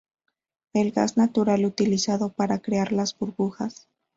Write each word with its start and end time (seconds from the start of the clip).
El 0.73 0.93
gas 0.93 1.15
natural 1.15 1.63
utilizado 1.63 2.29
para 2.33 2.57
crear 2.57 2.91
las 2.91 3.15
burbujas. 3.15 3.87